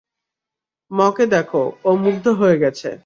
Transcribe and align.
ম 0.91 0.99
কে 1.15 1.25
দেখো, 1.27 1.63
ও 1.83 1.89
মুগ্ধ 1.95 2.25
হয়ে 2.41 2.57
গেছে। 2.57 2.91